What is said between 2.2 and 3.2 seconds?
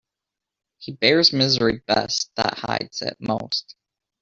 that hides it